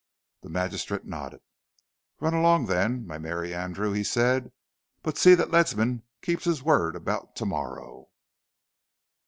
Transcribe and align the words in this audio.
The 0.41 0.49
magistrate 0.49 1.05
nodded. 1.05 1.41
"Run 2.19 2.33
along, 2.33 2.65
then, 2.65 3.05
my 3.05 3.19
merry 3.19 3.53
Andrew," 3.53 3.91
he 3.91 4.03
said, 4.03 4.51
"but 5.03 5.15
see 5.15 5.35
that 5.35 5.51
Ledsam 5.51 6.01
keeps 6.23 6.45
his 6.45 6.63
word 6.63 6.95
about 6.95 7.35
to 7.35 7.45
morrow." 7.45 8.09